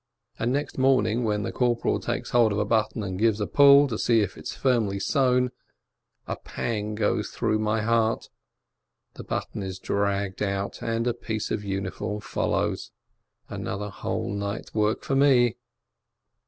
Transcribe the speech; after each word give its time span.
And 0.39 0.51
next 0.51 0.79
morning, 0.79 1.23
when 1.25 1.43
the 1.43 1.51
corporal 1.51 1.99
takes 1.99 2.31
hold 2.31 2.51
of 2.51 2.57
a 2.57 2.65
button 2.65 3.03
and 3.03 3.19
gives 3.19 3.39
a 3.39 3.45
pull, 3.45 3.87
to 3.87 3.99
see 3.99 4.21
if 4.21 4.35
it's 4.35 4.55
firmly 4.55 4.99
sewn, 4.99 5.51
a 6.25 6.37
pang 6.37 6.95
goes 6.95 7.29
through 7.29 7.59
my 7.59 7.83
heart: 7.83 8.27
the 9.13 9.23
button 9.23 9.61
is 9.61 9.77
dragged 9.77 10.41
out, 10.41 10.81
and 10.81 11.05
a 11.05 11.13
piece 11.13 11.51
of 11.51 11.61
the 11.61 11.67
uniform 11.67 12.19
follows. 12.19 12.89
Another 13.47 13.89
whole 13.89 14.33
night's 14.33 14.73
work 14.73 15.03
for 15.03 15.15
me 15.15 15.57